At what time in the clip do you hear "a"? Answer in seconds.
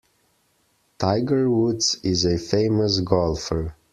2.25-2.39